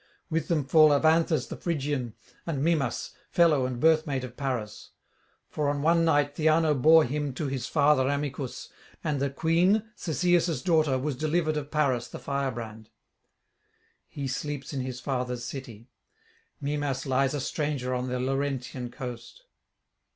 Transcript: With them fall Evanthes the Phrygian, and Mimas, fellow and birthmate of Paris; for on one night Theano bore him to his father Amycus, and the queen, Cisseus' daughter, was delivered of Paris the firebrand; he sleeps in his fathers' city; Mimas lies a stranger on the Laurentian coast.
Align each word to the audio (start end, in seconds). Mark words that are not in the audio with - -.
With 0.31 0.47
them 0.47 0.65
fall 0.65 0.89
Evanthes 0.89 1.47
the 1.47 1.55
Phrygian, 1.55 2.15
and 2.47 2.63
Mimas, 2.63 3.11
fellow 3.29 3.67
and 3.67 3.79
birthmate 3.79 4.23
of 4.23 4.35
Paris; 4.35 4.93
for 5.47 5.69
on 5.69 5.83
one 5.83 6.03
night 6.03 6.33
Theano 6.35 6.73
bore 6.73 7.03
him 7.03 7.35
to 7.35 7.45
his 7.45 7.67
father 7.67 8.09
Amycus, 8.09 8.69
and 9.03 9.21
the 9.21 9.29
queen, 9.29 9.83
Cisseus' 9.95 10.63
daughter, 10.63 10.97
was 10.97 11.15
delivered 11.15 11.55
of 11.55 11.69
Paris 11.69 12.07
the 12.07 12.17
firebrand; 12.17 12.89
he 14.07 14.27
sleeps 14.27 14.73
in 14.73 14.81
his 14.81 14.99
fathers' 14.99 15.45
city; 15.45 15.91
Mimas 16.59 17.05
lies 17.05 17.35
a 17.35 17.39
stranger 17.39 17.93
on 17.93 18.07
the 18.07 18.19
Laurentian 18.19 18.89
coast. 18.89 19.43